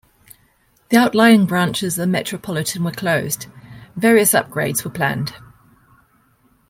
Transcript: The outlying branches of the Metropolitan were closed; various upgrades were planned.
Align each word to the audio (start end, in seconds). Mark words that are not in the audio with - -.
The 0.89 0.97
outlying 0.97 1.45
branches 1.45 1.93
of 1.93 2.01
the 2.01 2.07
Metropolitan 2.11 2.83
were 2.83 2.89
closed; 2.89 3.45
various 3.95 4.31
upgrades 4.33 4.83
were 4.83 4.89
planned. 4.89 5.35